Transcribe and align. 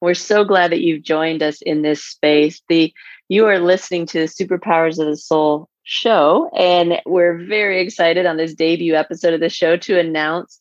We're 0.00 0.14
so 0.14 0.44
glad 0.44 0.72
that 0.72 0.80
you've 0.80 1.02
joined 1.02 1.42
us 1.42 1.60
in 1.62 1.82
this 1.82 2.04
space. 2.04 2.62
The 2.68 2.92
you 3.28 3.46
are 3.46 3.58
listening 3.58 4.06
to 4.06 4.20
the 4.20 4.26
Superpowers 4.26 4.98
of 4.98 5.06
the 5.06 5.16
Soul 5.16 5.68
show, 5.82 6.50
and 6.56 7.00
we're 7.04 7.38
very 7.46 7.80
excited 7.80 8.26
on 8.26 8.36
this 8.36 8.54
debut 8.54 8.94
episode 8.94 9.34
of 9.34 9.40
the 9.40 9.48
show 9.48 9.76
to 9.76 9.98
announce 9.98 10.60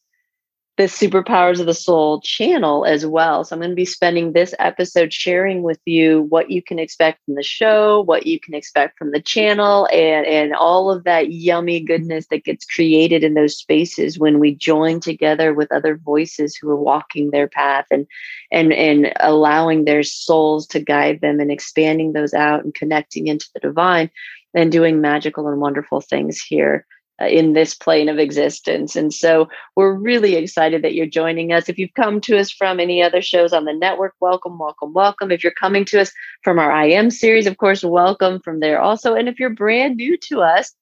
the 0.78 0.84
Superpowers 0.84 1.60
of 1.60 1.66
the 1.66 1.74
Soul 1.74 2.22
channel 2.22 2.86
as 2.86 3.04
well. 3.04 3.44
So 3.44 3.56
I'm 3.56 3.60
going 3.60 3.72
to 3.72 3.76
be 3.76 3.84
spending 3.84 4.32
this 4.32 4.54
episode 4.60 5.12
sharing 5.12 5.64
with 5.64 5.80
you 5.86 6.22
what 6.30 6.52
you 6.52 6.62
can 6.62 6.78
expect 6.78 7.26
from 7.26 7.34
the 7.34 7.42
show, 7.42 8.02
what 8.02 8.28
you 8.28 8.40
can 8.40 8.54
expect 8.54 9.00
from 9.00 9.12
the 9.12 9.20
channel, 9.20 9.88
and, 9.92 10.28
and 10.28 10.54
all 10.54 10.92
of 10.92 11.04
that 11.06 11.32
yummy 11.32 11.80
goodness 11.80 12.28
that 12.28 12.44
gets 12.44 12.64
created 12.64 13.24
in 13.24 13.34
those 13.34 13.58
spaces 13.58 14.20
when 14.20 14.40
we 14.40 14.54
join 14.54 15.00
together 15.00 15.52
with 15.52 15.72
other 15.72 15.98
voices 15.98 16.56
who 16.56 16.70
are 16.70 16.76
walking 16.76 17.32
their 17.32 17.48
path 17.48 17.86
and 17.90 18.06
and 18.52 18.72
and 18.72 19.12
allowing 19.20 19.86
their 19.86 20.04
souls 20.04 20.68
to 20.68 20.80
guide 20.80 21.22
them 21.22 21.40
and 21.40 21.52
expanding 21.52 22.14
those 22.14 22.36
out 22.36 22.64
and 22.64 22.76
connecting 22.76 23.28
into 23.28 23.48
the 23.56 23.60
divine 23.60 24.12
and 24.54 24.72
doing 24.72 25.02
magical 25.02 25.48
and 25.48 25.60
wonderful 25.60 26.02
things 26.02 26.40
here 26.40 26.86
in 27.20 27.54
this 27.54 27.74
plane 27.74 28.10
of 28.10 28.20
existence. 28.20 28.96
And 28.96 29.14
so 29.14 29.50
we're 29.76 29.94
really 29.94 30.36
excited 30.36 30.84
that 30.84 30.94
you're 30.94 31.08
joining 31.08 31.52
us. 31.52 31.68
If 31.68 31.80
you've 31.80 31.94
come 31.96 32.22
to 32.22 32.38
us 32.38 32.52
from 32.52 32.80
any 32.80 33.02
other 33.02 33.22
shows 33.22 33.54
on 33.54 33.66
the 33.66 33.74
network, 33.74 34.14
welcome, 34.20 34.60
welcome, 34.60 34.94
welcome. 34.94 35.32
If 35.32 35.44
you're 35.44 35.54
coming 35.54 35.86
to 35.86 36.02
us 36.02 36.12
from 36.44 36.60
our 36.60 36.72
I 36.72 36.88
Am 36.88 37.10
series, 37.10 37.48
of 37.48 37.58
course, 37.58 37.84
welcome 37.84 38.40
from 38.42 38.60
there 38.60 38.80
also. 38.80 39.16
And 39.16 39.28
if 39.28 39.40
you're 39.40 39.50
brand 39.50 39.98
new 39.98 40.18
to 40.30 40.42
us, 40.42 40.74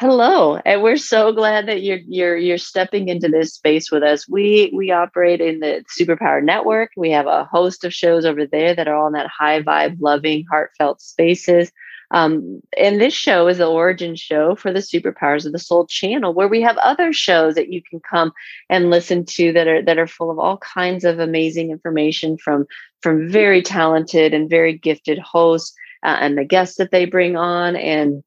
hello 0.00 0.56
and 0.64 0.82
we're 0.82 0.96
so 0.96 1.30
glad 1.32 1.68
that 1.68 1.84
you're 1.84 2.00
you're 2.08 2.36
you're 2.36 2.58
stepping 2.58 3.06
into 3.06 3.28
this 3.28 3.54
space 3.54 3.92
with 3.92 4.02
us 4.02 4.28
we 4.28 4.72
we 4.74 4.90
operate 4.90 5.40
in 5.40 5.60
the 5.60 5.84
superpower 5.88 6.42
network 6.42 6.90
we 6.96 7.12
have 7.12 7.28
a 7.28 7.44
host 7.44 7.84
of 7.84 7.94
shows 7.94 8.24
over 8.24 8.44
there 8.44 8.74
that 8.74 8.88
are 8.88 8.96
all 8.96 9.06
in 9.06 9.12
that 9.12 9.28
high 9.28 9.62
vibe 9.62 9.96
loving 10.00 10.44
heartfelt 10.50 11.00
spaces 11.00 11.70
um, 12.10 12.60
and 12.76 13.00
this 13.00 13.14
show 13.14 13.48
is 13.48 13.58
the 13.58 13.66
origin 13.66 14.14
show 14.16 14.54
for 14.54 14.72
the 14.72 14.80
Superpowers 14.80 15.46
of 15.46 15.52
the 15.52 15.58
Soul 15.58 15.86
channel, 15.86 16.34
where 16.34 16.48
we 16.48 16.60
have 16.62 16.76
other 16.78 17.12
shows 17.12 17.54
that 17.54 17.72
you 17.72 17.82
can 17.82 18.00
come 18.00 18.32
and 18.68 18.90
listen 18.90 19.24
to 19.26 19.52
that 19.52 19.66
are 19.66 19.82
that 19.82 19.98
are 19.98 20.06
full 20.06 20.30
of 20.30 20.38
all 20.38 20.58
kinds 20.58 21.04
of 21.04 21.18
amazing 21.18 21.70
information 21.70 22.36
from 22.36 22.66
from 23.00 23.28
very 23.28 23.62
talented 23.62 24.32
and 24.34 24.50
very 24.50 24.76
gifted 24.76 25.18
hosts 25.18 25.74
uh, 26.04 26.16
and 26.20 26.36
the 26.36 26.44
guests 26.44 26.76
that 26.76 26.90
they 26.90 27.04
bring 27.04 27.36
on 27.36 27.76
and 27.76 28.22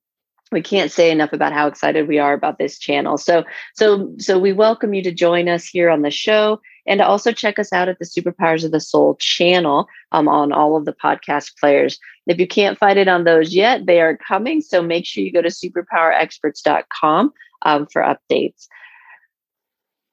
we 0.51 0.61
can't 0.61 0.91
say 0.91 1.11
enough 1.11 1.33
about 1.33 1.51
how 1.51 1.67
excited 1.67 2.07
we 2.07 2.19
are 2.19 2.33
about 2.33 2.57
this 2.57 2.79
channel. 2.79 3.17
So, 3.17 3.43
so, 3.75 4.13
so 4.17 4.39
we 4.39 4.53
welcome 4.53 4.93
you 4.93 5.03
to 5.03 5.11
join 5.11 5.49
us 5.49 5.65
here 5.65 5.89
on 5.89 6.03
the 6.03 6.11
show 6.11 6.61
and 6.87 7.01
also 7.01 7.31
check 7.31 7.59
us 7.59 7.73
out 7.73 7.89
at 7.89 7.99
the 7.99 8.05
Superpowers 8.05 8.63
of 8.63 8.71
the 8.71 8.79
Soul 8.79 9.15
channel 9.19 9.87
um, 10.11 10.27
on 10.27 10.51
all 10.51 10.75
of 10.75 10.85
the 10.85 10.93
podcast 10.93 11.57
players. 11.59 11.99
If 12.25 12.39
you 12.39 12.47
can't 12.47 12.77
find 12.77 12.97
it 12.97 13.07
on 13.07 13.23
those 13.23 13.53
yet, 13.53 13.85
they 13.85 14.01
are 14.01 14.17
coming. 14.17 14.61
So 14.61 14.81
make 14.81 15.05
sure 15.05 15.23
you 15.23 15.31
go 15.31 15.41
to 15.41 15.49
superpowerexperts.com 15.49 17.33
um, 17.63 17.87
for 17.87 18.01
updates. 18.01 18.67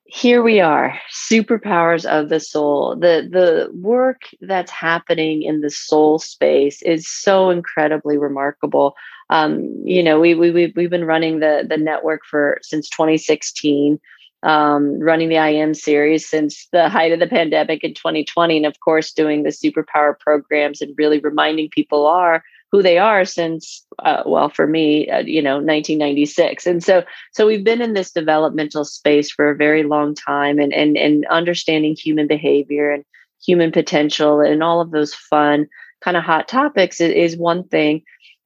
Here 0.07 0.43
we 0.43 0.61
are, 0.61 0.99
superpowers 1.11 2.05
of 2.05 2.29
the 2.29 2.39
soul. 2.39 2.95
The 2.95 3.27
the 3.29 3.71
work 3.75 4.23
that's 4.43 4.71
happening 4.71 5.43
in 5.43 5.61
the 5.61 5.71
soul 5.71 6.19
space 6.19 6.83
is 6.83 7.09
so 7.09 7.49
incredibly 7.49 8.19
remarkable. 8.19 8.95
Um, 9.31 9.63
you 9.83 10.03
know, 10.03 10.21
we 10.21 10.35
we 10.35 10.51
we've 10.51 10.91
been 10.91 11.07
running 11.07 11.41
the 11.41 11.67
the 11.69 11.79
network 11.79 12.21
for 12.31 12.59
since 12.63 12.89
2016 12.91 13.99
um, 14.45 15.01
running 15.01 15.31
the 15.31 15.39
I 15.39 15.49
Am 15.49 15.75
series 15.75 16.29
since 16.29 16.69
the 16.71 16.89
height 16.89 17.13
of 17.13 17.19
the 17.19 17.27
pandemic 17.27 17.83
in 17.83 17.95
2020, 17.95 18.59
and 18.59 18.67
of 18.67 18.79
course, 18.81 19.13
doing 19.13 19.43
the 19.43 19.51
superpower 19.51 20.19
programs 20.19 20.81
and 20.81 20.95
really 20.97 21.19
reminding 21.19 21.71
people 21.71 22.07
are 22.07 22.45
who 22.71 22.83
they 22.83 22.99
are 22.99 23.25
since, 23.25 23.87
uh, 24.01 24.25
well, 24.27 24.49
for 24.49 24.67
me, 24.67 25.09
uh, 25.09 25.21
you 25.21 25.41
know, 25.41 25.55
1996. 25.55 26.67
And 26.67 26.83
so, 26.83 27.05
so 27.33 27.47
we've 27.47 27.63
been 27.63 27.81
in 27.81 27.95
this 27.95 28.11
developmental 28.11 28.85
space 28.85 29.31
for 29.31 29.49
a 29.49 29.57
very 29.57 29.83
long 29.85 30.15
time, 30.15 30.59
and 30.59 30.75
and 30.75 30.97
and 30.99 31.25
understanding 31.27 31.97
human 31.97 32.27
behavior 32.27 32.91
and 32.91 33.05
human 33.45 33.73
potential 33.73 34.41
and 34.41 34.63
all 34.63 34.81
of 34.81 34.91
those 34.91 35.15
fun 35.15 35.69
kind 36.03 36.17
of 36.17 36.25
hot 36.25 36.49
topics 36.49 37.01
is, 37.01 37.13
is 37.13 37.39
one 37.39 37.65
thing. 37.69 38.03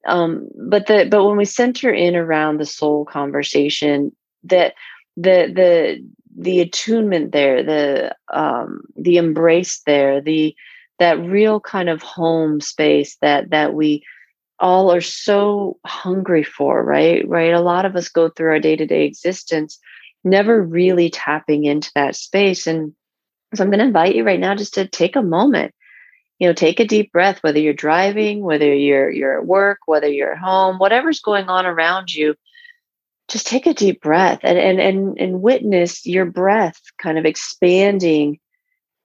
Um, 0.06 0.48
but 0.68 0.86
the 0.86 1.08
but 1.10 1.24
when 1.24 1.36
we 1.36 1.44
center 1.44 1.92
in 1.92 2.14
around 2.14 2.60
the 2.60 2.66
soul 2.66 3.04
conversation, 3.04 4.12
that 4.44 4.74
the 5.20 5.52
the 5.54 6.04
the 6.36 6.60
attunement 6.60 7.32
there 7.32 7.62
the 7.62 8.14
um 8.32 8.82
the 8.96 9.16
embrace 9.16 9.82
there 9.86 10.20
the 10.20 10.54
that 10.98 11.18
real 11.20 11.60
kind 11.60 11.88
of 11.88 12.02
home 12.02 12.60
space 12.60 13.16
that 13.20 13.50
that 13.50 13.74
we 13.74 14.04
all 14.60 14.92
are 14.92 15.00
so 15.00 15.78
hungry 15.86 16.42
for 16.42 16.82
right? 16.84 17.26
Right? 17.28 17.52
A 17.52 17.60
lot 17.60 17.84
of 17.84 17.94
us 17.94 18.08
go 18.08 18.28
through 18.28 18.50
our 18.50 18.60
day-to-day 18.60 19.04
existence 19.04 19.78
never 20.24 20.60
really 20.60 21.10
tapping 21.10 21.64
into 21.64 21.92
that 21.94 22.16
space. 22.16 22.66
And 22.66 22.92
so 23.54 23.64
i'm 23.64 23.70
going 23.70 23.78
to 23.78 23.86
invite 23.86 24.14
you 24.14 24.24
right 24.24 24.40
now 24.40 24.54
just 24.54 24.74
to 24.74 24.86
take 24.86 25.16
a 25.16 25.22
moment 25.22 25.74
you 26.38 26.46
know 26.46 26.52
take 26.52 26.80
a 26.80 26.86
deep 26.86 27.12
breath 27.12 27.38
whether 27.42 27.58
you're 27.58 27.72
driving 27.72 28.42
whether 28.42 28.72
you're 28.72 29.10
you're 29.10 29.38
at 29.38 29.46
work 29.46 29.78
whether 29.86 30.08
you're 30.08 30.32
at 30.32 30.38
home 30.38 30.78
whatever's 30.78 31.20
going 31.20 31.48
on 31.48 31.66
around 31.66 32.12
you 32.12 32.34
just 33.28 33.46
take 33.46 33.66
a 33.66 33.74
deep 33.74 34.00
breath 34.00 34.40
and 34.42 34.58
and 34.58 34.80
and, 34.80 35.18
and 35.18 35.42
witness 35.42 36.06
your 36.06 36.24
breath 36.24 36.80
kind 37.00 37.18
of 37.18 37.24
expanding 37.24 38.38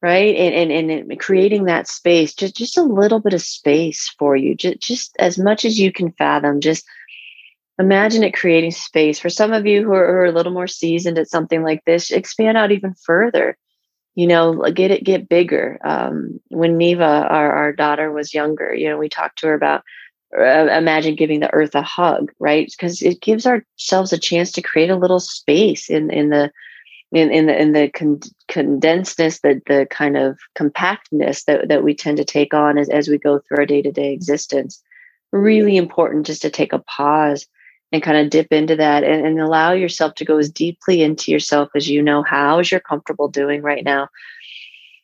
right? 0.04 0.36
And, 0.36 0.70
and 0.70 0.92
and 0.92 1.20
creating 1.20 1.64
that 1.64 1.88
space 1.88 2.34
just 2.34 2.58
just 2.58 2.78
a 2.78 2.84
little 2.84 3.22
bit 3.22 3.34
of 3.34 3.42
space 3.42 4.14
for 4.20 4.36
you 4.36 4.54
just 4.54 4.82
just 4.82 5.16
as 5.18 5.40
much 5.40 5.64
as 5.64 5.80
you 5.80 5.92
can 5.94 6.12
fathom. 6.12 6.60
Just 6.60 6.86
imagine 7.80 8.22
it 8.24 8.36
creating 8.36 8.72
space. 8.72 9.18
For 9.18 9.30
some 9.30 9.54
of 9.54 9.66
you 9.66 9.82
who 9.84 9.94
are, 9.94 10.06
who 10.06 10.14
are 10.20 10.26
a 10.26 10.32
little 10.34 10.52
more 10.52 10.68
seasoned 10.68 11.18
at 11.18 11.30
something 11.30 11.64
like 11.64 11.86
this 11.86 12.12
expand 12.12 12.58
out 12.58 12.72
even 12.72 12.94
further. 12.94 13.58
You 14.16 14.28
know 14.28 14.62
get 14.74 14.92
it 14.92 15.06
get 15.06 15.30
bigger. 15.30 15.80
Um, 15.86 16.42
when 16.50 16.78
neva 16.78 17.26
our, 17.30 17.52
our 17.54 17.74
daughter 17.74 18.12
was 18.12 18.34
younger 18.34 18.76
you 18.76 18.90
know 18.90 18.98
we 18.98 19.08
talked 19.08 19.40
to 19.40 19.48
her 19.48 19.54
about 19.54 19.84
uh, 20.38 20.68
imagine 20.78 21.16
giving 21.16 21.40
the 21.40 21.54
earth 21.54 21.76
a 21.76 21.82
hug 21.82 22.32
right? 22.40 22.72
Because 22.72 23.02
it 23.02 23.22
gives 23.22 23.46
ourselves 23.46 24.14
a 24.14 24.18
chance 24.18 24.52
to 24.54 24.62
create 24.62 24.90
a 24.90 24.96
little 24.96 25.20
space 25.20 25.90
in 25.90 26.10
in 26.12 26.30
the 26.30 26.52
in 27.12 27.32
in 27.32 27.46
the 27.46 27.62
in 27.62 27.74
the 27.74 27.90
con- 27.90 28.20
condensedness 28.48 29.42
the 29.42 29.62
the 29.68 29.88
kind 29.90 30.18
of 30.18 30.40
compactness 30.56 31.44
that 31.46 31.68
that 31.68 31.84
we 31.84 31.94
tend 31.94 32.18
to 32.18 32.26
take 32.26 32.54
on 32.54 32.78
as, 32.78 32.90
as 32.90 33.08
we 33.08 33.18
go 33.18 33.40
through 33.40 33.58
our 33.58 33.66
day-to-day 33.66 34.12
existence. 34.12 34.82
Really 35.32 35.78
important 35.78 36.26
just 36.26 36.42
to 36.44 36.50
take 36.50 36.74
a 36.74 36.80
pause 36.80 37.48
and 37.92 38.02
kind 38.02 38.18
of 38.18 38.32
dip 38.32 38.52
into 38.52 38.76
that 38.76 39.04
and, 39.04 39.26
and 39.26 39.40
allow 39.40 39.72
yourself 39.72 40.16
to 40.16 40.26
go 40.26 40.38
as 40.38 40.50
deeply 40.50 41.04
into 41.04 41.32
yourself 41.32 41.70
as 41.76 41.88
you 41.88 42.02
know 42.02 42.24
how 42.24 42.60
as 42.60 42.72
you're 42.72 42.80
comfortable 42.80 43.28
doing 43.28 43.62
right 43.62 43.84
now 43.84 44.10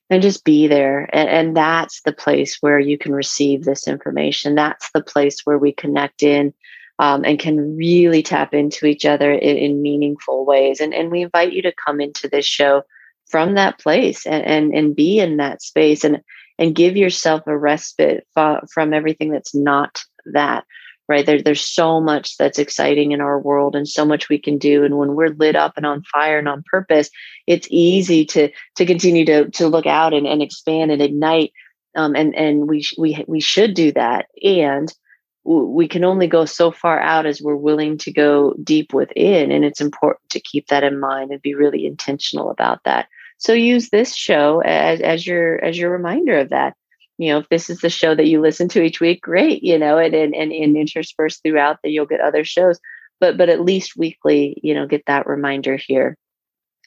and 0.10 0.22
just 0.22 0.44
be 0.44 0.68
there. 0.68 1.10
And, 1.14 1.30
and 1.30 1.58
that's 1.58 2.02
the 2.02 2.14
place 2.14 2.58
where 2.62 2.80
you 2.80 2.98
can 2.98 3.14
receive 3.14 3.64
this 3.64 3.88
information. 3.88 4.56
That's 4.56 4.90
the 4.92 5.04
place 5.04 5.42
where 5.44 5.58
we 5.58 5.72
connect 5.72 6.24
in 6.24 6.54
um, 6.98 7.24
and 7.24 7.40
can 7.40 7.78
really 7.78 8.24
tap 8.24 8.54
into 8.54 8.86
each 8.86 9.06
other 9.06 9.32
in, 9.32 9.58
in, 9.58 9.82
meaningful 9.82 10.46
ways. 10.46 10.80
And, 10.80 10.94
and 10.94 11.10
we 11.10 11.22
invite 11.22 11.54
you 11.54 11.62
to 11.62 11.74
come 11.86 12.02
into 12.02 12.28
this 12.28 12.46
show 12.46 12.84
from 13.28 13.56
that 13.56 13.80
place 13.80 14.26
and, 14.26 14.44
and, 14.44 14.74
and 14.74 14.96
be 14.96 15.20
in 15.20 15.38
that 15.38 15.62
space 15.62 16.04
and, 16.04 16.22
and 16.58 16.76
give 16.76 16.98
yourself 16.98 17.44
a 17.48 17.58
respite 17.58 18.28
from 18.34 18.94
everything 18.94 19.32
that's 19.32 19.56
not 19.56 20.02
that 20.26 20.66
right? 21.10 21.26
There, 21.26 21.42
there's 21.42 21.66
so 21.66 22.00
much 22.00 22.38
that's 22.38 22.60
exciting 22.60 23.12
in 23.12 23.20
our 23.20 23.40
world 23.40 23.76
and 23.76 23.88
so 23.88 24.06
much 24.06 24.30
we 24.30 24.38
can 24.40 24.58
do. 24.58 24.84
And 24.84 24.98
when 24.98 25.16
we're 25.16 25.30
lit 25.30 25.56
up 25.56 25.74
and 25.76 25.86
on 25.86 26.04
fire 26.04 26.40
and 26.40 26.48
on 26.48 26.64
purpose 26.72 27.10
it's 27.48 27.68
easy 27.72 28.26
to 28.26 28.50
to 28.76 28.86
continue 28.86 29.26
to 29.26 29.50
to 29.50 29.68
look 29.68 29.88
out 29.88 30.14
and, 30.14 30.28
and 30.28 30.42
expand 30.42 30.92
and 30.92 31.02
ignite 31.02 31.52
um, 31.96 32.16
and 32.16 32.36
and 32.36 32.70
we 32.70 32.86
we 32.98 33.24
we 33.28 33.40
should 33.40 33.74
do 33.74 33.92
that. 33.94 34.28
And 34.44 34.94
we 35.44 35.88
can 35.88 36.04
only 36.04 36.28
go 36.28 36.46
so 36.46 36.70
far 36.70 37.00
out 37.00 37.26
as 37.26 37.42
we're 37.42 37.56
willing 37.56 37.98
to 37.98 38.12
go 38.12 38.54
deep 38.64 38.94
within. 38.94 39.52
And 39.52 39.66
it's 39.66 39.82
important 39.82 40.30
to 40.32 40.40
keep 40.40 40.68
that 40.68 40.84
in 40.84 41.00
mind 41.00 41.32
and 41.32 41.42
be 41.42 41.56
really 41.56 41.88
intentional 41.88 42.52
about 42.52 42.84
that. 42.84 43.08
So 43.40 43.54
use 43.54 43.90
this 43.90 44.16
show 44.16 44.62
as, 44.64 45.02
as 45.02 45.26
your 45.26 45.64
as 45.64 45.78
your 45.78 45.92
reminder 45.92 46.38
of 46.38 46.50
that 46.50 46.76
you 47.20 47.30
know, 47.30 47.40
if 47.40 47.50
this 47.50 47.70
is 47.70 47.82
the 47.82 47.90
show 47.90 48.16
that 48.16 48.28
you 48.28 48.42
listen 48.42 48.70
to 48.70 48.82
each 48.82 49.00
week, 49.00 49.22
great, 49.22 49.62
you 49.62 49.78
know, 49.78 49.98
and 49.98 50.16
and 50.16 50.34
and, 50.34 50.52
and 50.52 50.78
interspersed 50.78 51.44
throughout 51.44 51.78
that 51.84 51.90
you'll 51.90 52.06
get 52.06 52.22
other 52.22 52.46
shows. 52.46 52.80
But 53.20 53.38
but 53.38 53.50
at 53.50 53.62
least 53.62 53.98
weekly, 53.98 54.58
you 54.64 54.74
know, 54.74 54.88
get 54.88 55.04
that 55.08 55.28
reminder 55.28 55.76
here. 55.76 56.18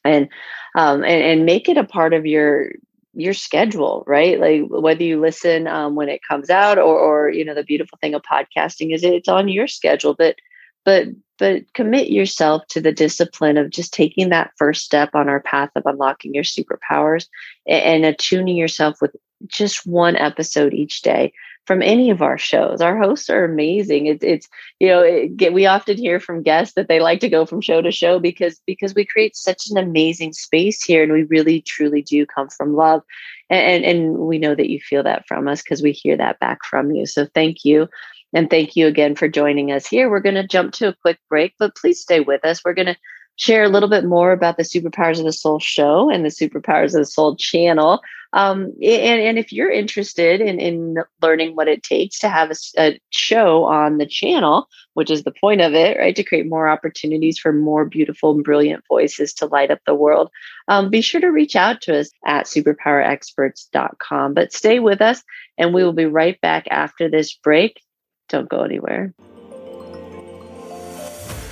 And 0.05 0.29
um 0.75 1.05
and, 1.05 1.23
and 1.23 1.47
make 1.47 1.69
it 1.69 1.77
a 1.77 1.85
part 1.85 2.15
of 2.15 2.27
your 2.27 2.73
your 3.15 3.35
schedule, 3.35 4.05
right? 4.07 4.41
Like 4.41 4.63
whether 4.69 5.03
you 5.03 5.21
listen 5.21 5.67
um, 5.67 5.95
when 5.95 6.09
it 6.09 6.23
comes 6.27 6.49
out 6.51 6.79
or, 6.79 6.99
or, 6.99 7.31
you 7.31 7.45
know, 7.45 7.55
the 7.55 7.63
beautiful 7.63 7.99
thing 8.01 8.15
of 8.15 8.23
podcasting 8.23 8.95
is 8.95 9.05
it's 9.05 9.29
on 9.29 9.49
your 9.49 9.67
schedule, 9.67 10.15
but, 10.15 10.37
but, 10.85 11.09
but 11.39 11.71
commit 11.75 12.11
yourself 12.11 12.63
to 12.69 12.81
the 12.81 12.93
discipline 12.93 13.59
of 13.59 13.71
just 13.71 13.93
taking 13.93 14.31
that 14.31 14.53
first 14.57 14.83
step 14.83 15.11
on 15.15 15.29
our 15.29 15.41
path 15.41 15.71
of 15.77 15.83
unlocking 15.85 16.33
your 16.35 16.45
superpowers 16.45 17.27
and, 17.67 18.05
and 18.05 18.05
attuning 18.07 18.57
yourself 18.57 18.97
with 19.03 19.15
just 19.47 19.87
one 19.87 20.17
episode 20.17 20.75
each 20.75 21.03
day 21.03 21.33
from 21.67 21.83
any 21.83 22.11
of 22.11 22.23
our 22.23 22.39
shows. 22.39 22.81
Our 22.81 22.99
hosts 22.99 23.31
are 23.31 23.45
amazing. 23.45 24.07
It's 24.07 24.25
it's 24.25 24.49
you 24.81 24.89
know 24.89 25.01
it 25.01 25.37
get, 25.37 25.53
we 25.53 25.67
often 25.67 25.97
hear 25.97 26.19
from 26.19 26.43
guests 26.43 26.75
that 26.75 26.89
they 26.89 27.01
like 27.01 27.21
to 27.21 27.29
go 27.29 27.47
from 27.47 27.61
show 27.61 27.81
to 27.81 27.93
show 27.93 28.19
because 28.19 28.61
because 28.67 28.95
we 28.95 29.05
create 29.05 29.37
such 29.37 29.69
an 29.71 29.77
amazing 29.77 30.33
space 30.33 30.83
here, 30.83 31.03
and 31.03 31.13
we 31.13 31.23
really 31.25 31.63
truly 31.63 32.03
do 32.03 32.27
come 32.27 32.49
from 32.49 32.75
love, 32.75 33.03
and 33.49 33.85
and, 33.85 33.85
and 33.85 34.19
we 34.19 34.39
know 34.39 34.55
that 34.55 34.71
you 34.71 34.81
feel 34.81 35.03
that 35.05 35.27
from 35.29 35.47
us 35.49 35.63
because 35.63 35.83
we 35.83 35.93
hear 35.93 36.17
that 36.17 36.41
back 36.41 36.65
from 36.65 36.91
you. 36.91 37.07
So 37.07 37.27
thank 37.35 37.65
you. 37.65 37.89
And 38.35 38.49
thank 38.49 38.77
you 38.77 38.87
again 38.87 39.15
for 39.15 39.29
joining 39.29 39.73
us 39.73 39.87
here. 39.87 40.09
We're 40.09 40.21
going 40.21 40.37
to 40.37 40.47
jump 40.47 40.73
to 40.75 40.89
a 40.89 40.97
quick 41.03 41.19
break, 41.29 41.53
but 41.59 41.77
please 41.77 42.01
stay 42.01 42.21
with 42.21 42.47
us. 42.47 42.63
We're 42.65 42.73
going 42.73 42.87
to 42.87 42.97
share 43.37 43.65
a 43.65 43.69
little 43.69 43.89
bit 43.89 44.05
more 44.05 44.33
about 44.33 44.57
the 44.57 44.63
Superpowers 44.63 45.19
of 45.19 45.25
the 45.25 45.33
Soul 45.33 45.59
show 45.59 46.11
and 46.11 46.25
the 46.25 46.29
Superpowers 46.29 46.95
of 46.95 47.01
the 47.01 47.07
Soul 47.07 47.37
channel. 47.37 48.01
Um, 48.35 48.73
and, 48.83 49.21
and 49.21 49.39
if 49.39 49.53
you're 49.53 49.71
interested 49.71 50.41
in, 50.41 50.59
in 50.59 50.97
learning 51.21 51.55
what 51.55 51.69
it 51.69 51.83
takes 51.83 52.19
to 52.21 52.31
have 52.31 52.51
a, 52.51 52.55
a, 52.79 53.01
show 53.11 53.65
on 53.65 53.99
the 53.99 54.07
channel, 54.07 54.69
which 54.95 55.11
is 55.11 55.23
the 55.23 55.35
point 55.39 55.61
of 55.61 55.75
it, 55.75 55.99
right, 55.99 56.17
to 56.17 56.23
create 56.23 56.49
more 56.49 56.67
opportunities 56.67 57.39
for 57.39 57.53
more 57.53 57.85
beautiful 57.85 58.33
and 58.33 58.43
brilliant 58.43 58.85
voices 58.89 59.35
to 59.35 59.47
light 59.47 59.71
up 59.71 59.81
the 59.87 59.95
world, 59.95 60.31
um, 60.69 60.89
be 60.89 61.03
sure 61.03 61.21
to 61.21 61.29
reach 61.29 61.57
out 61.57 61.83
to 61.83 61.99
us 61.99 62.11
at 62.25 62.47
superpowerexperts.com. 62.47 64.33
But 64.33 64.53
stay 64.53 64.79
with 64.79 65.03
us, 65.03 65.23
and 65.59 65.75
we 65.75 65.85
will 65.85 65.93
be 65.93 66.07
right 66.07 66.41
back 66.41 66.67
after 66.71 67.11
this 67.11 67.35
break. 67.35 67.83
Don't 68.31 68.49
go 68.49 68.63
anywhere. 68.63 69.13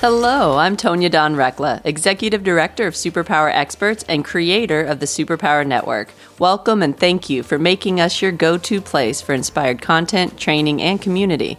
Hello, 0.00 0.56
I'm 0.56 0.78
Tonya 0.78 1.10
Dawn 1.10 1.34
Recla, 1.34 1.82
Executive 1.84 2.42
Director 2.42 2.86
of 2.86 2.94
Superpower 2.94 3.52
Experts 3.52 4.02
and 4.08 4.24
creator 4.24 4.82
of 4.82 4.98
the 4.98 5.04
Superpower 5.04 5.66
Network. 5.66 6.08
Welcome 6.38 6.82
and 6.82 6.98
thank 6.98 7.28
you 7.28 7.42
for 7.42 7.58
making 7.58 8.00
us 8.00 8.22
your 8.22 8.32
go 8.32 8.56
to 8.56 8.80
place 8.80 9.20
for 9.20 9.34
inspired 9.34 9.82
content, 9.82 10.38
training, 10.38 10.80
and 10.80 11.02
community. 11.02 11.58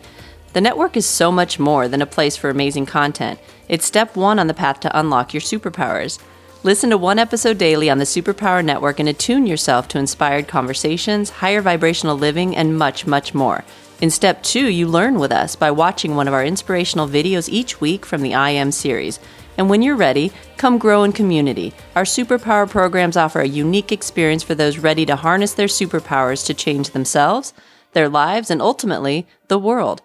The 0.54 0.62
network 0.62 0.98
is 0.98 1.06
so 1.06 1.32
much 1.32 1.60
more 1.60 1.88
than 1.88 2.02
a 2.02 2.08
place 2.08 2.36
for 2.36 2.50
amazing 2.50 2.88
content. 2.88 3.40
It's 3.70 3.86
step 3.86 4.16
one 4.16 4.40
on 4.40 4.48
the 4.48 4.56
path 4.56 4.80
to 4.80 5.00
unlock 5.00 5.36
your 5.36 5.42
superpowers. 5.42 6.18
Listen 6.64 6.92
to 6.92 6.98
one 6.98 7.18
episode 7.18 7.58
daily 7.58 7.90
on 7.90 7.98
the 7.98 8.06
Superpower 8.06 8.64
Network 8.64 9.00
and 9.00 9.10
attune 9.10 9.48
yourself 9.48 9.88
to 9.88 9.98
inspired 9.98 10.48
conversations, 10.48 11.32
higher 11.32 11.60
vibrational 11.60 12.16
living, 12.16 12.56
and 12.56 12.78
much, 12.78 13.08
much 13.08 13.34
more. 13.34 13.66
In 14.00 14.12
step 14.12 14.44
two, 14.44 14.68
you 14.68 14.88
learn 14.88 15.18
with 15.18 15.32
us 15.32 15.56
by 15.56 15.72
watching 15.72 16.16
one 16.16 16.28
of 16.28 16.36
our 16.36 16.46
inspirational 16.46 17.08
videos 17.08 17.50
each 17.50 17.82
week 17.82 18.06
from 18.06 18.22
the 18.22 18.36
I 18.36 18.52
Am 18.52 18.72
series. 18.72 19.20
And 19.58 19.72
when 19.72 19.82
you're 19.82 19.96
ready, 19.96 20.32
come 20.58 20.78
grow 20.78 21.02
in 21.02 21.14
community. 21.14 21.74
Our 21.96 22.04
superpower 22.04 22.70
programs 22.70 23.18
offer 23.18 23.42
a 23.42 23.48
unique 23.48 23.92
experience 23.92 24.44
for 24.44 24.54
those 24.54 24.78
ready 24.78 25.04
to 25.08 25.16
harness 25.16 25.56
their 25.56 25.66
superpowers 25.66 26.46
to 26.46 26.54
change 26.54 26.92
themselves, 26.92 27.56
their 27.94 28.08
lives, 28.08 28.52
and 28.52 28.62
ultimately, 28.62 29.28
the 29.48 29.58
world. 29.58 30.04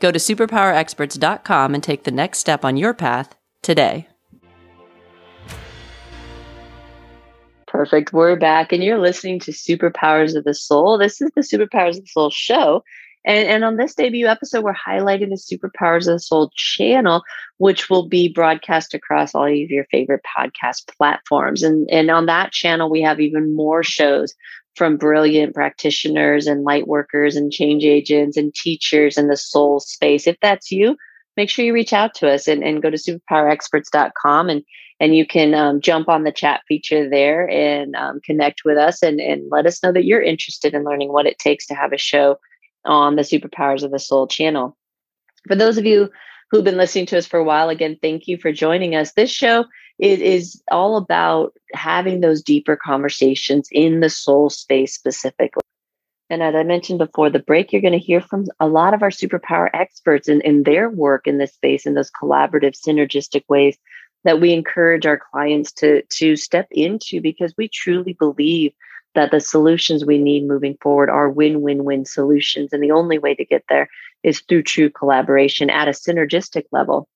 Go 0.00 0.10
to 0.10 0.18
superpowerexperts.com 0.18 1.74
and 1.74 1.84
take 1.84 2.04
the 2.04 2.10
next 2.10 2.38
step 2.38 2.64
on 2.64 2.78
your 2.78 2.94
path 2.94 3.34
today. 3.60 4.08
Perfect. 7.82 8.12
We're 8.12 8.36
back, 8.36 8.72
and 8.72 8.84
you're 8.84 9.00
listening 9.00 9.40
to 9.40 9.50
Superpowers 9.50 10.36
of 10.36 10.44
the 10.44 10.54
Soul. 10.54 10.98
This 10.98 11.20
is 11.20 11.32
the 11.34 11.40
Superpowers 11.40 11.96
of 11.96 12.04
the 12.04 12.10
Soul 12.12 12.30
show. 12.30 12.84
And, 13.24 13.48
and 13.48 13.64
on 13.64 13.76
this 13.76 13.96
debut 13.96 14.28
episode, 14.28 14.62
we're 14.62 14.72
highlighting 14.72 15.30
the 15.30 15.34
Superpowers 15.34 16.06
of 16.06 16.14
the 16.14 16.20
Soul 16.20 16.52
channel, 16.54 17.24
which 17.56 17.90
will 17.90 18.06
be 18.06 18.28
broadcast 18.28 18.94
across 18.94 19.34
all 19.34 19.46
of 19.46 19.52
your 19.52 19.84
favorite 19.90 20.20
podcast 20.38 20.96
platforms. 20.96 21.64
And, 21.64 21.90
and 21.90 22.08
on 22.08 22.26
that 22.26 22.52
channel, 22.52 22.88
we 22.88 23.02
have 23.02 23.18
even 23.18 23.56
more 23.56 23.82
shows 23.82 24.32
from 24.76 24.96
brilliant 24.96 25.52
practitioners 25.52 26.46
and 26.46 26.62
light 26.62 26.86
workers 26.86 27.34
and 27.34 27.50
change 27.50 27.84
agents 27.84 28.36
and 28.36 28.54
teachers 28.54 29.18
in 29.18 29.26
the 29.26 29.36
soul 29.36 29.80
space. 29.80 30.28
If 30.28 30.36
that's 30.40 30.70
you, 30.70 30.96
make 31.36 31.50
sure 31.50 31.64
you 31.64 31.74
reach 31.74 31.92
out 31.92 32.14
to 32.14 32.30
us 32.30 32.46
and, 32.46 32.62
and 32.62 32.80
go 32.80 32.90
to 32.90 32.96
superpowerexperts.com 32.96 34.50
and 34.50 34.62
and 35.02 35.16
you 35.16 35.26
can 35.26 35.52
um, 35.52 35.80
jump 35.80 36.08
on 36.08 36.22
the 36.22 36.30
chat 36.30 36.62
feature 36.68 37.10
there 37.10 37.50
and 37.50 37.96
um, 37.96 38.20
connect 38.20 38.62
with 38.64 38.78
us 38.78 39.02
and, 39.02 39.20
and 39.20 39.42
let 39.50 39.66
us 39.66 39.82
know 39.82 39.90
that 39.90 40.04
you're 40.04 40.22
interested 40.22 40.74
in 40.74 40.84
learning 40.84 41.12
what 41.12 41.26
it 41.26 41.40
takes 41.40 41.66
to 41.66 41.74
have 41.74 41.92
a 41.92 41.98
show 41.98 42.38
on 42.84 43.16
the 43.16 43.22
Superpowers 43.22 43.82
of 43.82 43.90
the 43.90 43.98
Soul 43.98 44.28
channel. 44.28 44.76
For 45.48 45.56
those 45.56 45.76
of 45.76 45.84
you 45.84 46.08
who've 46.52 46.62
been 46.62 46.76
listening 46.76 47.06
to 47.06 47.18
us 47.18 47.26
for 47.26 47.40
a 47.40 47.44
while, 47.44 47.68
again, 47.68 47.98
thank 48.00 48.28
you 48.28 48.38
for 48.38 48.52
joining 48.52 48.94
us. 48.94 49.14
This 49.14 49.28
show 49.28 49.64
is, 49.98 50.20
is 50.20 50.62
all 50.70 50.96
about 50.96 51.52
having 51.74 52.20
those 52.20 52.40
deeper 52.40 52.76
conversations 52.76 53.68
in 53.72 53.98
the 53.98 54.10
soul 54.10 54.50
space 54.50 54.94
specifically. 54.94 55.62
And 56.30 56.44
as 56.44 56.54
I 56.54 56.62
mentioned 56.62 57.00
before 57.00 57.28
the 57.28 57.40
break, 57.40 57.72
you're 57.72 57.82
going 57.82 57.92
to 57.92 57.98
hear 57.98 58.20
from 58.20 58.44
a 58.60 58.68
lot 58.68 58.94
of 58.94 59.02
our 59.02 59.10
superpower 59.10 59.68
experts 59.74 60.28
in, 60.28 60.42
in 60.42 60.62
their 60.62 60.88
work 60.88 61.26
in 61.26 61.38
this 61.38 61.54
space 61.54 61.86
in 61.86 61.94
those 61.94 62.10
collaborative, 62.12 62.80
synergistic 62.80 63.42
ways 63.48 63.76
that 64.24 64.40
we 64.40 64.52
encourage 64.52 65.06
our 65.06 65.18
clients 65.18 65.72
to, 65.72 66.02
to 66.02 66.36
step 66.36 66.68
into 66.70 67.20
because 67.20 67.54
we 67.56 67.68
truly 67.68 68.12
believe 68.12 68.72
that 69.14 69.30
the 69.30 69.40
solutions 69.40 70.04
we 70.04 70.18
need 70.18 70.46
moving 70.46 70.76
forward 70.80 71.10
are 71.10 71.28
win-win-win 71.28 72.04
solutions. 72.04 72.72
And 72.72 72.82
the 72.82 72.92
only 72.92 73.18
way 73.18 73.34
to 73.34 73.44
get 73.44 73.64
there 73.68 73.88
is 74.22 74.40
through 74.40 74.62
true 74.62 74.90
collaboration 74.90 75.68
at 75.70 75.88
a 75.88 75.92
synergistic 75.92 76.64
level. 76.72 77.08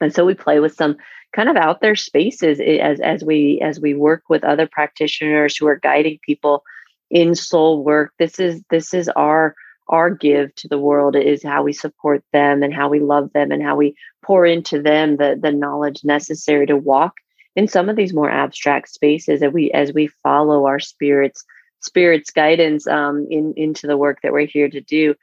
And 0.00 0.14
so 0.14 0.24
we 0.24 0.34
play 0.34 0.60
with 0.60 0.74
some 0.74 0.96
kind 1.34 1.48
of 1.48 1.56
out 1.56 1.80
there 1.80 1.96
spaces 1.96 2.60
as 2.60 3.00
as 3.00 3.24
we 3.24 3.60
as 3.62 3.80
we 3.80 3.94
work 3.94 4.24
with 4.28 4.44
other 4.44 4.66
practitioners 4.66 5.56
who 5.56 5.66
are 5.66 5.78
guiding 5.78 6.18
people 6.24 6.62
in 7.10 7.34
soul 7.34 7.82
work. 7.82 8.12
This 8.18 8.38
is 8.38 8.62
this 8.70 8.92
is 8.92 9.08
our 9.10 9.54
our 9.88 10.10
give 10.10 10.54
to 10.54 10.68
the 10.68 10.78
world 10.78 11.16
is 11.16 11.42
how 11.42 11.62
we 11.62 11.72
support 11.72 12.24
them 12.32 12.62
and 12.62 12.72
how 12.72 12.88
we 12.88 13.00
love 13.00 13.32
them 13.32 13.50
and 13.50 13.62
how 13.62 13.76
we 13.76 13.94
pour 14.22 14.46
into 14.46 14.80
them 14.80 15.16
the 15.16 15.38
the 15.40 15.52
knowledge 15.52 16.04
necessary 16.04 16.66
to 16.66 16.76
walk 16.76 17.14
in 17.56 17.68
some 17.68 17.88
of 17.88 17.96
these 17.96 18.14
more 18.14 18.30
abstract 18.30 18.88
spaces 18.88 19.40
that 19.40 19.52
we 19.52 19.70
as 19.72 19.92
we 19.92 20.06
follow 20.06 20.66
our 20.66 20.80
spirits 20.80 21.44
spirits 21.80 22.30
guidance 22.30 22.86
um, 22.86 23.26
in 23.30 23.52
into 23.56 23.86
the 23.86 23.96
work 23.96 24.20
that 24.22 24.32
we're 24.32 24.46
here 24.46 24.68
to 24.68 24.80
do. 24.80 25.14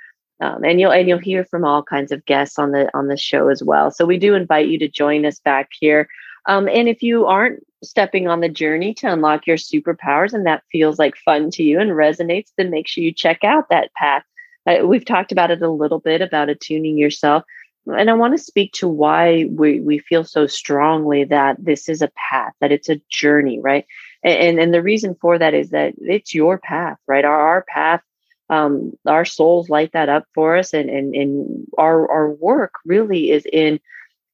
Um, 0.41 0.63
and 0.63 0.79
you'll 0.79 0.91
and 0.91 1.07
you'll 1.07 1.19
hear 1.19 1.43
from 1.43 1.65
all 1.65 1.83
kinds 1.83 2.11
of 2.11 2.25
guests 2.25 2.59
on 2.59 2.71
the 2.71 2.89
on 2.95 3.07
the 3.07 3.17
show 3.17 3.49
as 3.49 3.63
well. 3.63 3.91
So 3.91 4.05
we 4.05 4.17
do 4.17 4.35
invite 4.35 4.67
you 4.67 4.79
to 4.79 4.87
join 4.87 5.25
us 5.25 5.39
back 5.39 5.69
here. 5.79 6.07
Um, 6.45 6.67
and 6.69 6.87
if 6.87 7.03
you 7.03 7.25
aren't 7.25 7.63
stepping 7.83 8.27
on 8.27 8.39
the 8.39 8.49
journey 8.49 8.93
to 8.93 9.11
unlock 9.11 9.47
your 9.47 9.57
superpowers 9.57 10.33
and 10.33 10.45
that 10.45 10.63
feels 10.71 10.99
like 10.99 11.15
fun 11.17 11.49
to 11.51 11.63
you 11.63 11.79
and 11.79 11.91
resonates 11.91 12.51
then 12.57 12.69
make 12.69 12.87
sure 12.87 13.03
you 13.03 13.13
check 13.13 13.43
out 13.43 13.69
that 13.69 13.93
path 13.93 14.23
uh, 14.67 14.85
we've 14.85 15.05
talked 15.05 15.31
about 15.31 15.51
it 15.51 15.61
a 15.61 15.69
little 15.69 15.99
bit 15.99 16.21
about 16.21 16.49
attuning 16.49 16.97
yourself 16.97 17.43
and 17.85 18.09
I 18.09 18.13
want 18.13 18.37
to 18.37 18.43
speak 18.43 18.73
to 18.73 18.87
why 18.87 19.45
we, 19.49 19.79
we 19.79 19.99
feel 19.99 20.23
so 20.23 20.47
strongly 20.47 21.23
that 21.25 21.63
this 21.63 21.89
is 21.89 22.01
a 22.01 22.11
path, 22.29 22.53
that 22.61 22.71
it's 22.71 22.89
a 22.89 23.01
journey, 23.09 23.59
right? 23.59 23.85
And, 24.23 24.59
and 24.59 24.73
the 24.73 24.83
reason 24.83 25.15
for 25.19 25.37
that 25.37 25.53
is 25.53 25.69
that 25.69 25.93
it's 25.97 26.33
your 26.33 26.57
path, 26.57 26.97
right? 27.07 27.25
Our, 27.25 27.39
our 27.39 27.65
path, 27.67 28.01
um, 28.49 28.93
our 29.07 29.25
souls 29.25 29.69
light 29.69 29.91
that 29.93 30.09
up 30.09 30.25
for 30.35 30.57
us. 30.57 30.73
And, 30.73 30.89
and, 30.89 31.15
and 31.15 31.67
our, 31.77 32.09
our 32.11 32.29
work 32.29 32.73
really 32.85 33.31
is 33.31 33.45
in 33.51 33.79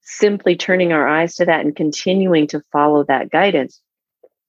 simply 0.02 0.56
turning 0.56 0.92
our 0.92 1.08
eyes 1.08 1.36
to 1.36 1.46
that 1.46 1.62
and 1.62 1.76
continuing 1.76 2.48
to 2.48 2.64
follow 2.72 3.04
that 3.06 3.30
guidance. 3.30 3.80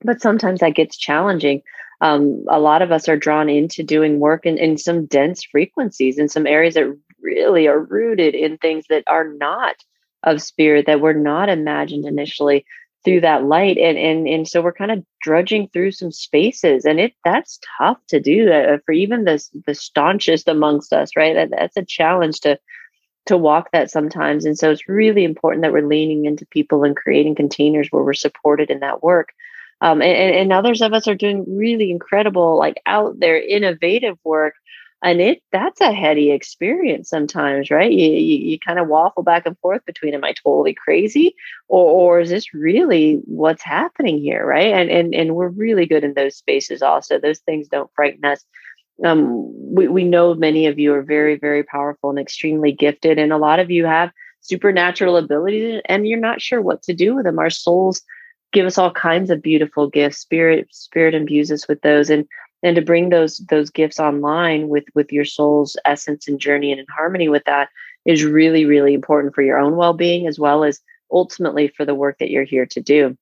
But 0.03 0.21
sometimes 0.21 0.61
that 0.61 0.75
gets 0.75 0.97
challenging. 0.97 1.63
Um, 2.01 2.45
a 2.49 2.61
lot 2.61 2.83
of 2.83 2.93
us 2.93 3.09
are 3.09 3.17
drawn 3.17 3.49
into 3.49 3.83
doing 3.83 4.21
work 4.21 4.45
in, 4.45 4.59
in 4.59 4.77
some 4.77 5.07
dense 5.07 5.45
frequencies 5.45 6.19
in 6.19 6.29
some 6.29 6.47
areas 6.47 6.75
that 6.75 6.95
really 7.21 7.67
are 7.67 7.81
rooted 7.81 8.35
in 8.35 8.59
things 8.59 8.85
that 8.89 9.05
are 9.07 9.27
not 9.27 9.77
of 10.23 10.43
spirit 10.43 10.87
that 10.87 11.01
were 11.01 11.15
not 11.15 11.49
imagined 11.49 12.05
initially 12.05 12.67
through 13.05 13.21
that 13.21 13.45
light. 13.45 13.79
And 13.79 13.97
and 13.97 14.27
and 14.27 14.49
so 14.49 14.61
we're 14.61 14.73
kind 14.73 14.91
of 14.91 15.05
drudging 15.23 15.69
through 15.69 15.93
some 15.93 16.13
spaces 16.13 16.85
and 16.85 17.01
it 17.01 17.15
that's 17.25 17.59
tough 17.79 17.99
to 18.09 18.21
do 18.21 18.53
uh, 18.53 18.79
for 18.85 18.93
even 18.93 19.25
the 19.25 19.43
the 19.67 19.75
staunchest 19.75 20.49
amongst 20.49 20.93
us 20.93 21.11
right? 21.17 21.35
That, 21.35 21.51
that's 21.51 21.77
a 21.77 21.85
challenge 21.85 22.41
to 22.41 22.59
to 23.27 23.37
walk 23.37 23.71
that 23.73 23.91
sometimes. 23.91 24.45
And 24.45 24.57
so 24.57 24.71
it's 24.71 24.89
really 24.89 25.25
important 25.25 25.63
that 25.63 25.73
we're 25.73 25.87
leaning 25.87 26.27
into 26.27 26.47
people 26.47 26.85
and 26.85 26.97
creating 26.97 27.35
containers 27.35 27.89
where 27.91 28.05
we're 28.05 28.15
supported 28.15 28.71
in 28.71 28.81
that 28.81 29.03
work 29.03 29.31
Um, 29.81 30.01
and, 30.01 30.35
and 30.35 30.53
others 30.53 30.81
of 30.81 30.93
us 30.93 31.07
are 31.07 31.15
doing 31.15 31.45
really 31.47 31.91
incredible, 31.91 32.59
like 32.59 32.81
out 32.87 33.21
there, 33.21 33.41
innovative 33.41 34.17
work. 34.25 34.55
And 35.03 35.21
it 35.21 35.43
that's 35.53 35.81
a 35.83 35.93
heady 35.93 36.31
experience 36.31 37.11
sometimes 37.11 37.71
right? 37.71 37.93
You, 37.93 38.09
you, 38.09 38.39
you 38.39 38.59
kind 38.59 38.79
of 38.79 38.89
waffle 38.89 39.23
back 39.23 39.45
and 39.45 39.57
forth 39.59 39.85
between 39.85 40.15
am 40.15 40.25
i 40.25 40.33
totally 40.33 40.75
crazy? 40.75 41.35
Or, 41.69 42.17
or 42.17 42.21
is 42.21 42.31
this 42.31 42.55
really 42.55 43.21
what's 43.27 43.63
happening 43.63 44.19
here 44.19 44.45
right? 44.47 44.73
And, 44.73 44.91
and 44.91 45.15
and 45.15 45.37
we're 45.37 45.49
really 45.49 45.85
good 45.85 46.03
in 46.03 46.15
those 46.15 46.37
spaces 46.37 46.81
also. 46.81 47.19
Those 47.19 47.41
things 47.41 47.69
don't 47.69 47.91
frighten 47.95 48.25
us. 48.25 48.43
Um, 49.05 49.75
we, 49.75 49.87
we 49.87 50.05
know 50.05 50.35
many 50.35 50.67
of 50.67 50.79
you 50.79 50.95
are 50.95 51.03
very 51.03 51.37
very 51.37 51.63
powerful 51.63 52.09
and 52.09 52.19
extremely 52.19 52.73
gifted 52.73 53.19
and 53.19 53.33
a 53.35 53.39
lot 53.39 53.59
of 53.59 53.71
you 53.71 53.85
have 53.85 54.11
supernatural 54.41 55.19
abilities 55.19 55.83
and 55.87 56.09
you're 56.09 56.19
not 56.19 56.41
sure 56.41 56.63
what 56.63 56.83
to 56.85 56.95
do 56.95 57.15
with 57.15 57.27
them. 57.27 57.39
Our 57.39 57.51
souls 57.51 58.01
give 58.53 58.67
us 58.67 58.79
all 58.79 58.91
kinds 58.91 59.31
of 59.31 59.43
beautiful 59.43 59.89
gifts. 59.89 60.19
Spirit 60.19 60.69
spirit 60.71 61.15
imbues 61.15 61.51
us 61.51 61.69
with 61.69 61.81
those 61.83 62.11
and 62.11 62.27
and 62.63 62.77
to 62.77 62.83
bring 62.83 63.09
those 63.09 63.39
those 63.49 63.71
gifts 63.71 64.01
online 64.01 64.69
with 64.69 64.85
with 64.95 65.13
your 65.13 65.25
soul's 65.25 65.77
essence 65.85 66.29
and 66.29 66.41
journey 66.41 66.73
and 66.73 66.81
in 66.81 66.87
harmony 66.89 67.29
with 67.29 67.45
that 67.45 67.69
is 68.05 68.25
really 68.25 68.65
really 68.65 68.95
important 68.95 69.35
for 69.35 69.43
your 69.43 69.59
own 69.59 69.77
well-being 69.77 70.27
as 70.27 70.39
well 70.39 70.65
as 70.65 70.81
ultimately 71.13 71.69
for 71.69 71.85
the 71.85 71.95
work 71.95 72.19
that 72.19 72.31
you're 72.31 72.45
here 72.45 72.67
to 72.67 72.81
do 72.81 73.17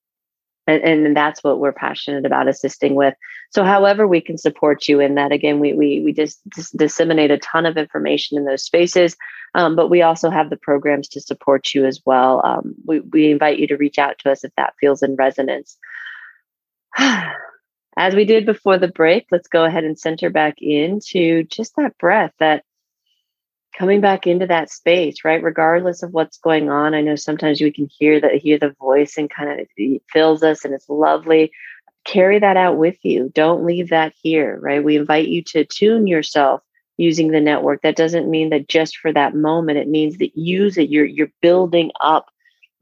and, 0.67 0.83
and 0.83 1.17
that's 1.17 1.43
what 1.45 1.59
we're 1.59 1.73
passionate 1.73 2.25
about 2.25 2.49
assisting 2.49 2.95
with. 2.95 3.15
So 3.51 3.65
however 3.65 4.07
we 4.07 4.21
can 4.21 4.39
support 4.39 4.89
you 4.89 5.01
in 5.01 5.15
that 5.15 5.33
again 5.33 5.61
we 5.61 5.73
we, 5.75 6.01
we 6.01 6.13
just, 6.13 6.41
disseminate 6.77 7.31
a 7.31 7.39
ton 7.39 7.67
of 7.67 7.77
information 7.77 8.39
in 8.39 8.45
those 8.45 8.63
spaces. 8.63 9.17
Um, 9.55 9.77
but 9.77 9.89
we 9.89 10.03
also 10.03 10.31
have 10.31 10.51
the 10.51 10.57
programs 10.57 11.09
to 11.09 11.21
support 11.21 11.75
you 11.75 11.85
as 11.85 12.01
well. 12.05 12.45
Um, 12.45 12.75
we, 12.87 13.01
we 13.01 13.31
invite 13.31 13.59
you 13.59 13.69
to 13.69 13.77
reach 13.77 13.99
out 13.99 14.19
to 14.21 14.31
us 14.33 14.43
if 14.43 14.53
that 14.57 14.75
feels 14.81 15.03
in 15.03 15.17
resonance. 15.17 15.77
As 17.97 18.15
we 18.17 18.25
did 18.25 18.45
before 18.45 18.77
the 18.79 18.89
break, 18.89 19.27
let's 19.31 19.47
go 19.47 19.65
ahead 19.65 19.85
and 19.85 19.97
center 19.97 20.29
back 20.29 20.57
into 20.59 21.45
just 21.45 21.77
that 21.77 21.97
breath, 21.99 22.33
that 22.41 22.65
coming 23.79 24.01
back 24.01 24.27
into 24.27 24.47
that 24.47 24.71
space, 24.71 25.25
right? 25.25 25.43
Regardless 25.43 26.03
of 26.03 26.13
what's 26.13 26.39
going 26.39 26.71
on. 26.71 26.95
I 26.95 27.01
know 27.01 27.17
sometimes 27.17 27.61
we 27.61 27.73
can 27.73 27.89
hear 27.91 28.21
that 28.21 28.35
hear 28.35 28.59
the 28.59 28.75
voice 28.81 29.17
and 29.19 29.31
kind 29.31 29.61
of 29.61 29.67
it 29.77 30.03
fills 30.13 30.43
us 30.43 30.65
and 30.65 30.73
it's 30.75 30.89
lovely. 30.89 31.51
Carry 32.05 32.39
that 32.39 32.57
out 32.57 32.77
with 32.77 32.97
you. 33.03 33.31
Don't 33.35 33.65
leave 33.65 33.91
that 33.91 34.13
here, 34.23 34.59
right? 34.61 34.85
We 34.85 34.97
invite 34.97 35.29
you 35.29 35.43
to 35.45 35.65
tune 35.65 36.07
yourself 36.07 36.61
using 36.97 37.29
the 37.31 37.41
network. 37.41 37.83
That 37.83 37.97
doesn't 37.97 38.31
mean 38.31 38.51
that 38.51 38.69
just 38.69 38.99
for 38.99 39.13
that 39.13 39.35
moment. 39.35 39.79
It 39.79 39.89
means 39.89 40.19
that 40.19 40.37
use 40.37 40.79
it. 40.79 40.91
You're 40.91 41.07
you're 41.07 41.33
building 41.43 41.91
up 42.01 42.27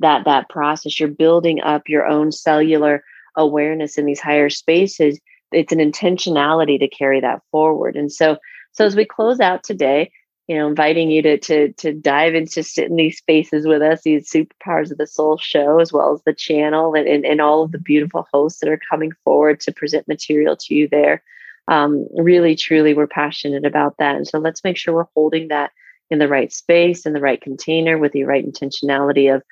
that 0.00 0.25
that 0.26 0.49
process. 0.49 0.99
You're 1.00 1.08
building 1.08 1.61
up 1.62 1.88
your 1.88 2.06
own 2.06 2.32
cellular 2.32 3.04
awareness 3.37 3.96
in 3.96 4.04
these 4.04 4.20
higher 4.20 4.50
spaces 4.50 5.18
it's 5.52 5.72
an 5.72 5.78
intentionality 5.78 6.78
to 6.78 6.88
carry 6.88 7.20
that 7.20 7.40
forward 7.50 7.96
and 7.96 8.12
so 8.12 8.37
so 8.72 8.84
as 8.84 8.96
we 8.96 9.04
close 9.04 9.40
out 9.40 9.62
today 9.62 10.11
you 10.49 10.56
know 10.56 10.66
inviting 10.66 11.11
you 11.11 11.22
to 11.22 11.38
to 11.38 11.72
to 11.75 11.92
dive 11.92 12.34
into 12.34 12.62
sit 12.62 12.90
in 12.90 12.96
these 12.96 13.18
spaces 13.18 13.66
with 13.66 13.82
us 13.82 14.02
these 14.02 14.30
superpowers 14.30 14.90
of 14.90 14.99
the 14.99 15.06
soul 15.06 15.38
show 15.38 15.78
as 15.78 15.92
well 15.92 16.12
as 16.12 16.22
the 16.25 16.34
channel 16.34 16.94
and, 16.94 17.06
and, 17.06 17.25
and 17.25 17.40
all 17.40 17.62
of 17.62 17.72
the 17.72 17.78
beautiful 17.78 18.26
hosts 18.32 18.61
that 18.61 18.68
are 18.68 18.80
coming 18.90 19.12
forward 19.25 19.61
to 19.61 19.72
present 19.72 20.08
material 20.08 20.56
to 20.56 20.75
you 20.75 20.88
there. 20.88 21.22
Um, 21.68 22.08
really 22.16 22.56
truly 22.56 22.92
we're 22.92 23.06
passionate 23.06 23.64
about 23.64 23.96
that. 23.99 24.16
And 24.16 24.26
so 24.26 24.38
let's 24.38 24.64
make 24.64 24.76
sure 24.76 24.94
we're 24.94 25.04
holding 25.14 25.49
that 25.49 25.70
in 26.11 26.18
the 26.18 26.28
right 26.28 26.52
space 26.52 27.06
in 27.06 27.12
the 27.12 27.20
right 27.20 27.40
container 27.40 27.99
with 27.99 28.12
the 28.12 28.25
right 28.25 28.44
intentionality 28.44 29.34
of 29.34 29.42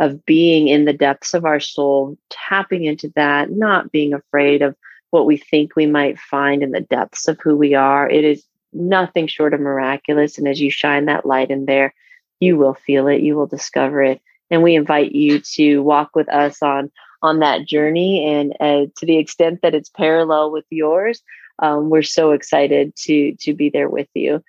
of 0.00 0.24
being 0.24 0.66
in 0.66 0.86
the 0.86 0.94
depths 0.94 1.34
of 1.34 1.44
our 1.44 1.60
soul, 1.60 2.16
tapping 2.30 2.84
into 2.84 3.12
that, 3.16 3.50
not 3.50 3.92
being 3.92 4.14
afraid 4.14 4.62
of 4.62 4.74
what 5.10 5.26
we 5.26 5.36
think 5.36 5.76
we 5.76 5.86
might 5.86 6.18
find 6.18 6.62
in 6.62 6.70
the 6.70 6.80
depths 6.80 7.28
of 7.28 7.38
who 7.42 7.54
we 7.54 7.74
are. 7.74 8.08
It 8.08 8.24
is 8.24 8.44
nothing 8.72 9.26
short 9.26 9.54
of 9.54 9.60
miraculous. 9.60 10.38
And 10.38 10.48
as 10.48 10.60
you 10.60 10.70
shine 10.70 11.06
that 11.06 11.26
light 11.26 11.50
in 11.50 11.66
there, 11.66 11.94
you 12.40 12.56
will 12.56 12.74
feel 12.74 13.06
it, 13.08 13.22
you 13.22 13.36
will 13.36 13.46
discover 13.46 14.02
it. 14.02 14.20
And 14.50 14.62
we 14.62 14.74
invite 14.74 15.12
you 15.12 15.40
to 15.54 15.82
walk 15.82 16.10
with 16.14 16.28
us 16.28 16.62
on 16.62 16.90
on 17.22 17.40
that 17.40 17.66
journey. 17.66 18.26
And 18.26 18.52
uh, 18.60 18.90
to 18.96 19.06
the 19.06 19.18
extent 19.18 19.60
that 19.62 19.74
it's 19.74 19.90
parallel 19.90 20.50
with 20.50 20.64
yours, 20.70 21.22
um, 21.58 21.90
we're 21.90 22.02
so 22.02 22.32
excited 22.32 22.96
to 22.96 23.34
to 23.40 23.54
be 23.54 23.70
there 23.70 23.88
with 23.88 24.08
you. 24.14 24.42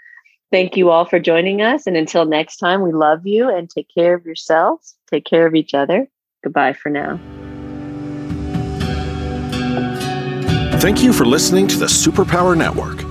Thank 0.51 0.75
you 0.75 0.89
all 0.89 1.05
for 1.05 1.19
joining 1.19 1.61
us. 1.61 1.87
And 1.87 1.95
until 1.95 2.25
next 2.25 2.57
time, 2.57 2.81
we 2.81 2.91
love 2.91 3.25
you 3.25 3.49
and 3.49 3.69
take 3.69 3.87
care 3.93 4.13
of 4.13 4.25
yourselves, 4.25 4.95
take 5.09 5.25
care 5.25 5.45
of 5.45 5.55
each 5.55 5.73
other. 5.73 6.07
Goodbye 6.43 6.73
for 6.73 6.89
now. 6.89 7.19
Thank 10.79 11.03
you 11.03 11.13
for 11.13 11.25
listening 11.25 11.67
to 11.67 11.77
the 11.77 11.85
Superpower 11.85 12.57
Network. 12.57 13.10